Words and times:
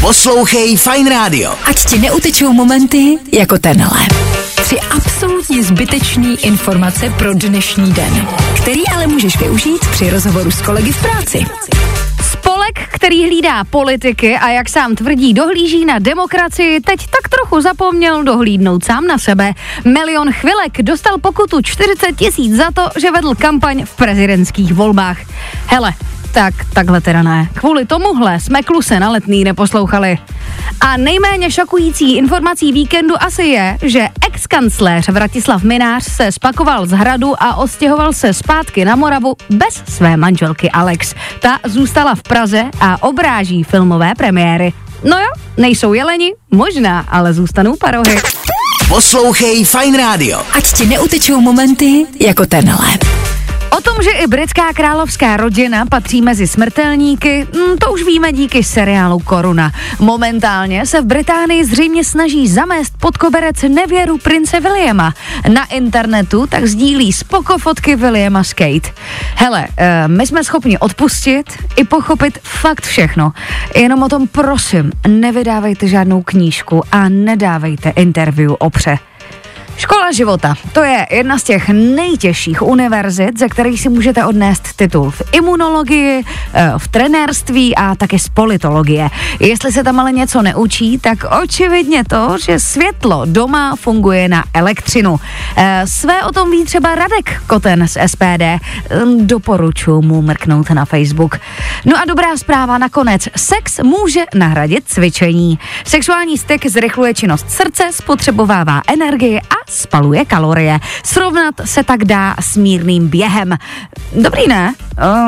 Poslouchej 0.00 0.76
Fine 0.76 1.10
Radio. 1.10 1.54
Ať 1.66 1.84
ti 1.90 1.98
neutečou 1.98 2.52
momenty 2.52 3.18
jako 3.32 3.58
tenhle. 3.58 4.06
Tři 4.54 4.80
absolutně 4.80 5.62
zbytečný 5.62 6.44
informace 6.44 7.10
pro 7.18 7.34
dnešní 7.34 7.92
den, 7.92 8.28
který 8.62 8.88
ale 8.88 9.06
můžeš 9.06 9.38
využít 9.38 9.88
při 9.90 10.10
rozhovoru 10.10 10.50
s 10.50 10.62
kolegy 10.62 10.92
v 10.92 11.02
práci. 11.02 11.46
Spolek, 12.32 12.88
který 12.88 13.24
hlídá 13.24 13.64
politiky 13.64 14.36
a 14.36 14.48
jak 14.48 14.68
sám 14.68 14.94
tvrdí, 14.94 15.34
dohlíží 15.34 15.84
na 15.84 15.98
demokracii, 15.98 16.80
teď 16.80 17.00
tak 17.00 17.28
trochu 17.28 17.60
zapomněl 17.60 18.24
dohlídnout 18.24 18.84
sám 18.84 19.06
na 19.06 19.18
sebe. 19.18 19.52
Milion 19.84 20.32
chvilek 20.32 20.82
dostal 20.82 21.18
pokutu 21.18 21.62
40 21.62 22.16
tisíc 22.16 22.56
za 22.56 22.70
to, 22.74 22.88
že 23.00 23.10
vedl 23.10 23.34
kampaň 23.34 23.84
v 23.84 23.96
prezidentských 23.96 24.72
volbách. 24.72 25.18
Hele, 25.66 25.92
tak 26.32 26.54
takhle 26.72 27.00
teda 27.00 27.22
ne. 27.22 27.48
Kvůli 27.54 27.86
tomuhle 27.86 28.40
jsme 28.40 28.62
kluse 28.62 29.00
na 29.00 29.10
letný 29.10 29.44
neposlouchali. 29.44 30.18
A 30.80 30.96
nejméně 30.96 31.50
šokující 31.50 32.16
informací 32.16 32.72
víkendu 32.72 33.14
asi 33.22 33.42
je, 33.42 33.78
že 33.82 34.08
ex-kancléř 34.26 35.08
Vratislav 35.08 35.62
Minář 35.62 36.04
se 36.04 36.32
spakoval 36.32 36.86
z 36.86 36.90
hradu 36.90 37.42
a 37.42 37.54
ostěhoval 37.54 38.12
se 38.12 38.34
zpátky 38.34 38.84
na 38.84 38.96
Moravu 38.96 39.36
bez 39.50 39.82
své 39.88 40.16
manželky 40.16 40.70
Alex. 40.70 41.14
Ta 41.40 41.58
zůstala 41.66 42.14
v 42.14 42.22
Praze 42.22 42.64
a 42.80 43.02
obráží 43.02 43.64
filmové 43.64 44.12
premiéry. 44.16 44.72
No 45.04 45.18
jo, 45.18 45.28
nejsou 45.56 45.92
jeleni, 45.92 46.32
možná, 46.50 47.00
ale 47.08 47.32
zůstanou 47.32 47.76
parohy. 47.76 48.18
Poslouchej 48.88 49.64
Fine 49.64 49.98
Radio. 49.98 50.42
Ať 50.52 50.72
ti 50.72 50.86
neutečou 50.86 51.40
momenty 51.40 52.06
jako 52.20 52.46
tenhle. 52.46 53.17
O 53.76 53.80
tom, 53.80 54.02
že 54.02 54.10
i 54.10 54.26
britská 54.26 54.72
královská 54.72 55.36
rodina 55.36 55.86
patří 55.86 56.22
mezi 56.22 56.46
smrtelníky, 56.46 57.46
hm, 57.52 57.76
to 57.78 57.92
už 57.92 58.02
víme 58.02 58.32
díky 58.32 58.64
seriálu 58.64 59.18
Koruna. 59.18 59.72
Momentálně 59.98 60.86
se 60.86 61.00
v 61.00 61.04
Británii 61.04 61.64
zřejmě 61.64 62.04
snaží 62.04 62.48
zamést 62.48 62.92
pod 63.00 63.16
koberec 63.16 63.62
nevěru 63.62 64.18
prince 64.18 64.60
Williama. 64.60 65.14
Na 65.52 65.64
internetu 65.64 66.46
tak 66.46 66.66
sdílí 66.66 67.12
spoko 67.12 67.58
fotky 67.58 67.96
Williama 67.96 68.44
s 68.44 68.52
Kate. 68.52 68.90
Hele, 69.34 69.68
uh, 69.68 69.74
my 70.06 70.26
jsme 70.26 70.44
schopni 70.44 70.78
odpustit 70.78 71.46
i 71.76 71.84
pochopit 71.84 72.38
fakt 72.42 72.86
všechno. 72.86 73.32
Jenom 73.76 74.02
o 74.02 74.08
tom 74.08 74.28
prosím, 74.28 74.92
nevydávejte 75.06 75.88
žádnou 75.88 76.22
knížku 76.22 76.82
a 76.92 77.08
nedávejte 77.08 77.90
interview 77.90 78.54
o 78.58 78.70
pře. 78.70 78.98
Škola 79.78 80.12
života, 80.12 80.54
to 80.72 80.82
je 80.82 81.06
jedna 81.10 81.38
z 81.38 81.42
těch 81.42 81.68
nejtěžších 81.68 82.62
univerzit, 82.62 83.38
ze 83.38 83.48
kterých 83.48 83.80
si 83.80 83.88
můžete 83.88 84.24
odnést 84.26 84.76
titul 84.76 85.10
v 85.10 85.22
imunologii, 85.32 86.22
eh, 86.54 86.72
v 86.78 86.88
trenérství 86.88 87.76
a 87.76 87.94
také 87.94 88.18
z 88.18 88.28
politologie. 88.28 89.08
Jestli 89.40 89.72
se 89.72 89.84
tam 89.84 90.00
ale 90.00 90.12
něco 90.12 90.42
neučí, 90.42 90.98
tak 90.98 91.18
očividně 91.42 92.04
to, 92.04 92.36
že 92.44 92.58
světlo 92.58 93.22
doma 93.24 93.76
funguje 93.76 94.28
na 94.28 94.44
elektřinu. 94.54 95.16
Eh, 95.56 95.82
své 95.86 96.24
o 96.24 96.32
tom 96.32 96.50
ví 96.50 96.64
třeba 96.64 96.94
Radek 96.94 97.42
Koten 97.46 97.88
z 97.88 97.96
SPD. 98.06 98.58
Hm, 98.90 99.26
Doporučuji 99.26 100.02
mu 100.02 100.22
mrknout 100.22 100.70
na 100.70 100.84
Facebook. 100.84 101.38
No 101.84 101.96
a 101.98 102.04
dobrá 102.04 102.36
zpráva 102.36 102.78
nakonec. 102.78 103.28
Sex 103.36 103.78
může 103.82 104.24
nahradit 104.34 104.84
cvičení. 104.86 105.58
Sexuální 105.86 106.38
styk 106.38 106.66
zrychluje 106.66 107.14
činnost 107.14 107.50
srdce, 107.50 107.90
spotřebovává 107.92 108.82
energii 108.88 109.40
a 109.40 109.67
spaluje 109.68 110.24
kalorie. 110.24 110.80
Srovnat 111.04 111.54
se 111.64 111.84
tak 111.84 112.04
dá 112.04 112.34
s 112.40 112.56
mírným 112.56 113.08
během. 113.08 113.58
Dobrý 114.12 114.48
ne? 114.48 114.74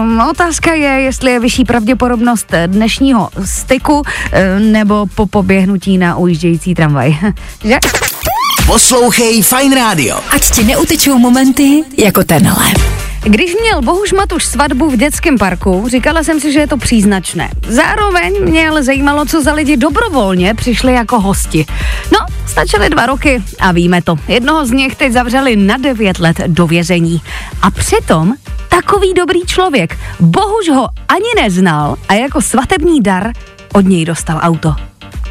Um, 0.00 0.20
otázka 0.30 0.72
je, 0.72 0.88
jestli 0.88 1.32
je 1.32 1.40
vyšší 1.40 1.64
pravděpodobnost 1.64 2.52
dnešního 2.66 3.30
styku 3.44 3.98
um, 3.98 4.72
nebo 4.72 5.06
po 5.14 5.26
poběhnutí 5.26 5.98
na 5.98 6.16
ujíždějící 6.16 6.74
tramvaj. 6.74 7.16
že? 7.64 7.78
Poslouchej 8.66 9.42
Fine 9.42 9.74
Radio. 9.74 10.20
Ať 10.30 10.50
ti 10.50 10.64
neutečou 10.64 11.18
momenty 11.18 11.84
jako 11.98 12.24
tenhle. 12.24 12.66
Když 13.22 13.54
měl 13.60 13.82
Bohuž 13.82 14.12
Matuš 14.12 14.44
svatbu 14.44 14.90
v 14.90 14.96
dětském 14.96 15.38
parku, 15.38 15.84
říkala 15.88 16.22
jsem 16.22 16.40
si, 16.40 16.52
že 16.52 16.60
je 16.60 16.66
to 16.66 16.76
příznačné. 16.76 17.50
Zároveň 17.68 18.44
mě 18.44 18.68
ale 18.68 18.82
zajímalo, 18.82 19.26
co 19.26 19.42
za 19.42 19.52
lidi 19.52 19.76
dobrovolně 19.76 20.54
přišli 20.54 20.92
jako 20.92 21.20
hosti. 21.20 21.66
No, 22.12 22.18
stačily 22.50 22.90
dva 22.90 23.06
roky 23.06 23.42
a 23.60 23.72
víme 23.72 24.02
to. 24.02 24.16
Jednoho 24.28 24.66
z 24.66 24.70
nich 24.70 24.96
teď 24.96 25.12
zavřeli 25.12 25.56
na 25.56 25.76
devět 25.76 26.18
let 26.18 26.40
do 26.46 26.66
vězení. 26.66 27.22
A 27.62 27.70
přitom 27.70 28.34
takový 28.68 29.14
dobrý 29.14 29.40
člověk. 29.46 29.98
Bohuž 30.20 30.68
ho 30.68 30.88
ani 31.08 31.42
neznal 31.42 31.96
a 32.08 32.14
jako 32.14 32.40
svatební 32.40 33.00
dar 33.00 33.32
od 33.74 33.80
něj 33.80 34.04
dostal 34.04 34.40
auto. 34.42 34.74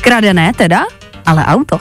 Kradené 0.01 0.53
teda, 0.53 0.85
ale 1.25 1.45
auto. 1.45 1.79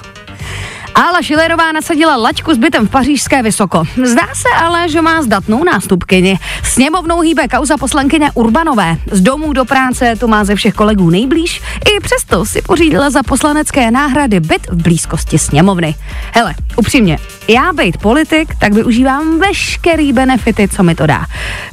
Ála 0.98 1.22
Šilerová 1.22 1.70
nasadila 1.70 2.18
laťku 2.18 2.50
s 2.54 2.58
bytem 2.58 2.82
v 2.86 2.90
pařížské 2.90 3.42
Vysoko. 3.42 3.86
Zdá 4.04 4.34
se 4.34 4.48
ale, 4.58 4.88
že 4.88 5.02
má 5.02 5.22
zdatnou 5.22 5.64
nástupkyni. 5.64 6.38
Sněmovnou 6.64 7.20
hýbe 7.20 7.48
kauza 7.48 7.76
poslankyně 7.76 8.30
Urbanové. 8.34 8.96
Z 9.10 9.20
domů 9.20 9.52
do 9.52 9.64
práce 9.64 10.16
to 10.18 10.28
má 10.28 10.44
ze 10.44 10.54
všech 10.54 10.74
kolegů 10.74 11.10
nejblíž, 11.10 11.62
i 11.86 12.00
přesto 12.00 12.44
si 12.44 12.62
pořídila 12.62 13.10
za 13.10 13.22
poslanecké 13.22 13.90
náhrady 13.90 14.40
byt 14.40 14.66
v 14.70 14.82
blízkosti 14.82 15.38
sněmovny. 15.38 15.94
Hele, 16.34 16.54
upřímně, 16.76 17.18
já 17.48 17.72
být 17.72 17.96
politik, 17.96 18.54
tak 18.58 18.72
využívám 18.72 19.38
veškerý 19.38 20.12
benefity, 20.12 20.68
co 20.68 20.82
mi 20.82 20.94
to 20.94 21.06
dá. 21.06 21.26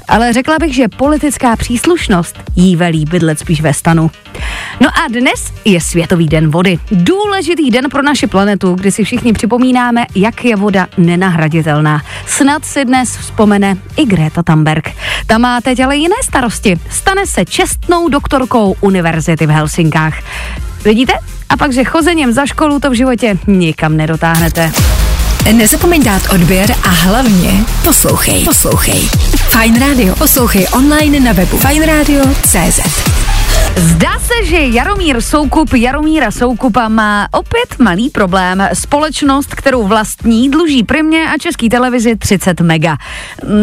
Ale 0.07 0.33
řekla 0.33 0.59
bych, 0.59 0.75
že 0.75 0.87
politická 0.87 1.55
příslušnost 1.55 2.35
jí 2.55 2.75
velí 2.75 3.05
bydlet 3.05 3.39
spíš 3.39 3.61
ve 3.61 3.73
stanu. 3.73 4.11
No 4.79 4.87
a 4.87 5.07
dnes 5.07 5.53
je 5.65 5.81
Světový 5.81 6.27
den 6.27 6.51
vody. 6.51 6.77
Důležitý 6.91 7.71
den 7.71 7.89
pro 7.89 8.01
naši 8.01 8.27
planetu, 8.27 8.73
kdy 8.73 8.91
si 8.91 9.03
všichni 9.03 9.33
připomínáme, 9.33 10.05
jak 10.15 10.45
je 10.45 10.55
voda 10.55 10.87
nenahraditelná. 10.97 12.01
Snad 12.27 12.65
si 12.65 12.85
dnes 12.85 13.17
vzpomene 13.17 13.77
i 13.97 14.05
Greta 14.05 14.43
Thunberg. 14.43 14.91
Ta 15.27 15.37
má 15.37 15.61
teď 15.61 15.79
ale 15.79 15.95
jiné 15.97 16.15
starosti. 16.23 16.79
Stane 16.89 17.27
se 17.27 17.45
čestnou 17.45 18.09
doktorkou 18.09 18.75
univerzity 18.81 19.45
v 19.45 19.49
Helsinkách. 19.49 20.19
Vidíte? 20.83 21.13
A 21.49 21.57
pak, 21.57 21.73
že 21.73 21.83
chozením 21.83 22.31
za 22.31 22.45
školu 22.45 22.79
to 22.79 22.89
v 22.89 22.93
životě 22.93 23.37
nikam 23.47 23.97
nedotáhnete. 23.97 24.71
Nezapomeň 25.53 26.03
dát 26.03 26.21
odběr 26.33 26.71
a 26.83 26.89
hlavně 26.89 27.65
poslouchej. 27.83 28.45
Poslouchej. 28.45 29.09
Fine 29.49 29.79
Radio. 29.79 30.15
Poslouchej 30.15 30.67
online 30.73 31.19
na 31.19 31.31
webu 31.31 31.57
fineradio.cz. 31.57 33.24
Zdá 33.75 34.19
se, 34.19 34.45
že 34.45 34.57
Jaromír 34.57 35.21
Soukup 35.21 35.73
Jaromíra 35.73 36.31
Soukupa 36.31 36.87
má 36.87 37.27
opět 37.31 37.79
malý 37.79 38.09
problém. 38.09 38.69
Společnost, 38.73 39.55
kterou 39.55 39.87
vlastní, 39.87 40.51
dluží 40.51 40.83
primě 40.83 41.29
a 41.29 41.37
český 41.37 41.69
televizi 41.69 42.15
30 42.15 42.61
mega. 42.61 42.97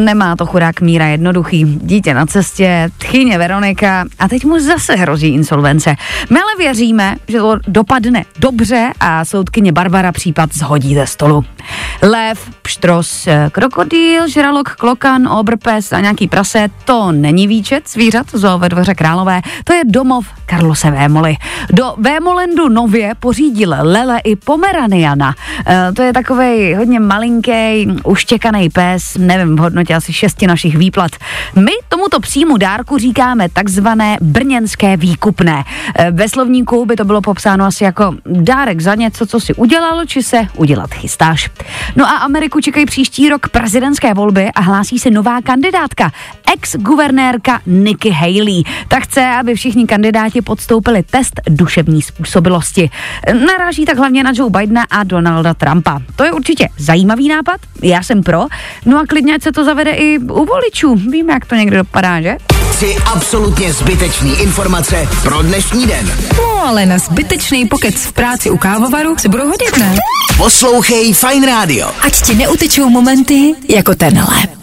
Nemá 0.04 0.36
to 0.36 0.46
chudák 0.46 0.80
Míra 0.80 1.06
jednoduchý. 1.06 1.64
Dítě 1.64 2.14
na 2.14 2.26
cestě, 2.26 2.90
tchyně 2.98 3.38
Veronika 3.38 4.04
a 4.18 4.28
teď 4.28 4.44
mu 4.44 4.60
zase 4.60 4.94
hrozí 4.94 5.28
insolvence. 5.28 5.94
My 6.30 6.40
ale 6.40 6.56
věříme, 6.58 7.16
že 7.28 7.38
to 7.38 7.58
dopadne 7.68 8.24
dobře 8.38 8.92
a 9.00 9.24
soudkyně 9.24 9.72
Barbara 9.72 10.12
případ 10.12 10.50
zhodí 10.54 10.94
ze 10.94 11.06
stolu. 11.06 11.44
Lev, 12.02 12.50
pštros, 12.62 13.28
krokodýl, 13.52 14.28
žralok, 14.28 14.68
klokan, 14.68 15.28
obrpes 15.28 15.92
a 15.92 16.00
nějaký 16.00 16.28
prase, 16.28 16.68
to 16.84 17.12
není 17.12 17.46
výčet 17.46 17.88
zvířat 17.88 18.26
zoo 18.32 18.58
ve 18.58 18.68
dvoře 18.68 18.94
Králové, 18.94 19.40
to 19.64 19.72
je 19.72 19.82
domov 19.84 20.26
Karlose 20.46 20.90
Vémoly. 20.90 21.36
Do 21.70 21.94
Vémolendu 21.98 22.68
nově 22.68 23.14
pořídil 23.20 23.74
Lele 23.80 24.20
i 24.24 24.36
Pomeraniana. 24.36 25.34
E, 25.66 25.92
to 25.92 26.02
je 26.02 26.12
takový 26.12 26.74
hodně 26.74 27.00
malinký, 27.00 27.88
uštěkaný 28.04 28.70
pes, 28.70 29.16
nevím, 29.18 29.56
v 29.56 29.58
hodnotě 29.58 29.94
asi 29.94 30.12
šesti 30.12 30.46
našich 30.46 30.76
výplat. 30.76 31.10
My 31.56 31.72
tomuto 31.88 32.20
příjmu 32.20 32.56
dárku 32.56 32.98
říkáme 32.98 33.48
takzvané 33.48 34.16
brněnské 34.20 34.96
výkupné. 34.96 35.64
E, 35.98 36.10
ve 36.10 36.28
slovníku 36.28 36.86
by 36.86 36.96
to 36.96 37.04
bylo 37.04 37.20
popsáno 37.20 37.64
asi 37.64 37.84
jako 37.84 38.14
dárek 38.26 38.80
za 38.80 38.94
něco, 38.94 39.26
co 39.26 39.40
si 39.40 39.54
udělal, 39.54 40.04
či 40.06 40.22
se 40.22 40.46
udělat 40.56 40.94
chystáš. 40.94 41.50
No 41.96 42.06
a 42.06 42.10
Ameriku 42.10 42.60
čekají 42.60 42.86
příští 42.86 43.28
rok 43.28 43.48
prezidentské 43.48 44.14
volby 44.14 44.50
a 44.54 44.60
hlásí 44.60 44.98
se 44.98 45.10
nová 45.10 45.42
kandidátka, 45.42 46.12
ex-guvernérka 46.52 47.60
Nikki 47.66 48.10
Haley. 48.10 48.62
Ta 48.88 49.00
chce, 49.00 49.26
aby 49.26 49.54
všichni 49.54 49.86
kandidáti 49.86 50.42
podstoupili 50.42 51.02
test 51.02 51.40
duševní 51.48 52.02
způsobilosti. 52.02 52.90
Naráží 53.46 53.84
tak 53.84 53.98
hlavně 53.98 54.24
na 54.24 54.32
Joe 54.34 54.50
Bidena 54.50 54.84
a 54.90 55.04
Donalda 55.04 55.54
Trumpa. 55.54 56.00
To 56.16 56.24
je 56.24 56.32
určitě 56.32 56.68
zajímavý 56.78 57.28
nápad, 57.28 57.60
já 57.82 58.02
jsem 58.02 58.22
pro. 58.22 58.46
No 58.86 59.00
a 59.00 59.06
klidně 59.06 59.40
se 59.40 59.52
to 59.52 59.64
zavede 59.64 59.90
i 59.90 60.18
u 60.18 60.44
voličů. 60.44 60.94
Víme, 60.94 61.32
jak 61.32 61.46
to 61.46 61.54
někdy 61.54 61.76
dopadá, 61.76 62.20
že? 62.20 62.36
Tři 62.82 62.96
absolutně 62.96 63.72
zbytečný 63.72 64.40
informace 64.40 65.08
pro 65.22 65.42
dnešní 65.42 65.86
den. 65.86 66.12
No 66.36 66.66
ale 66.66 66.86
na 66.86 66.98
zbytečný 66.98 67.68
pokec 67.68 67.94
v 67.94 68.12
práci 68.12 68.50
u 68.50 68.56
kávovaru 68.56 69.18
se 69.18 69.28
budou 69.28 69.48
hodit, 69.48 69.76
ne? 69.78 69.96
Poslouchej 70.36 71.14
Fine 71.14 71.46
Radio. 71.46 71.90
Ať 72.00 72.22
ti 72.22 72.34
neutečou 72.34 72.88
momenty 72.88 73.54
jako 73.68 73.94
tenhle. 73.94 74.61